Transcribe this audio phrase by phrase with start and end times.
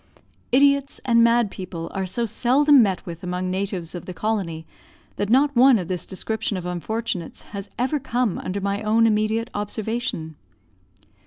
[0.51, 4.65] Idiots and mad people are so seldom met with among natives of the colony,
[5.17, 9.51] that not one of this description of unfortunates has ever come under my own immediate
[9.53, 10.33] observation.